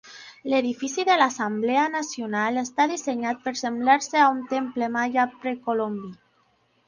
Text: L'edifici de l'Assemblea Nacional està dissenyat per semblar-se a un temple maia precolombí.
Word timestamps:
L'edifici 0.51 1.03
de 1.09 1.15
l'Assemblea 1.21 1.83
Nacional 1.95 2.57
està 2.61 2.87
dissenyat 2.93 3.43
per 3.45 3.53
semblar-se 3.61 4.21
a 4.21 4.25
un 4.37 4.41
temple 4.57 4.89
maia 4.97 5.27
precolombí. 5.45 6.11